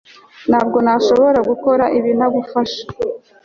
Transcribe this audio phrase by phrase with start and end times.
[0.49, 2.81] ntabwo nashoboraga gukora ibi ntagufasha